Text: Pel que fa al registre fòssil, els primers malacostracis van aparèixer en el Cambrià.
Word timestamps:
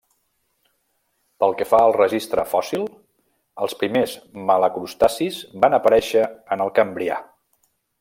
Pel 1.43 1.53
que 1.59 1.67
fa 1.73 1.81
al 1.89 1.93
registre 1.97 2.47
fòssil, 2.55 2.87
els 3.67 3.79
primers 3.83 4.19
malacostracis 4.49 5.41
van 5.67 5.81
aparèixer 5.83 6.29
en 6.57 6.67
el 6.69 6.77
Cambrià. 6.81 7.25